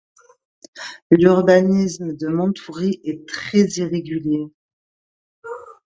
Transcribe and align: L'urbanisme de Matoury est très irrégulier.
L'urbanisme 1.11 2.17
de 2.17 2.27
Matoury 2.27 2.99
est 3.03 3.27
très 3.29 3.67
irrégulier. 3.67 4.51